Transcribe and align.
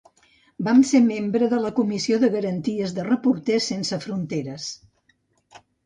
Va 0.67 0.71
ser 0.91 1.01
membre 1.09 1.49
de 1.51 1.59
la 1.67 1.73
Comissió 1.81 2.19
de 2.25 2.31
Garanties 2.39 2.97
de 2.99 3.07
Reporters 3.11 3.71
Sense 3.75 4.05
Fronteres. 4.09 4.71